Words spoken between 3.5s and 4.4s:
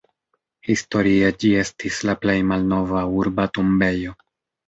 tombejo.